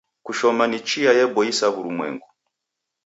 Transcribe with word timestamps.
Kushoma 0.25 0.63
ni 0.67 0.79
chia 0.87 1.11
yeboisa 1.17 1.65
w'urumwengu. 1.73 2.27